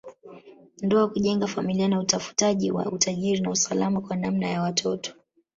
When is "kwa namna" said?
4.01-4.47